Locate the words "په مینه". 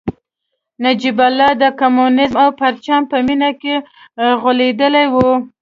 3.11-3.51